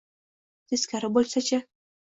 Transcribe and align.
Teskarisi 0.71 1.13
bo’lsa-chi? 1.19 1.63